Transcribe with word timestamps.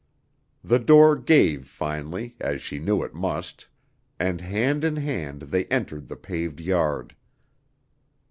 The 0.63 0.79
door 0.79 1.15
gave 1.15 1.67
finally, 1.67 2.35
as 2.39 2.59
she 2.59 2.79
knew 2.79 3.03
it 3.03 3.13
must, 3.13 3.67
and 4.19 4.41
hand 4.41 4.83
in 4.83 4.95
hand 4.95 5.41
they 5.43 5.65
entered 5.65 6.07
the 6.07 6.15
paved 6.15 6.59
yard. 6.59 7.15